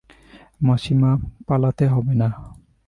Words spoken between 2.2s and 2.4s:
না।